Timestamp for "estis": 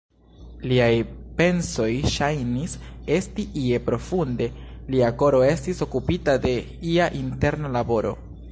5.51-5.85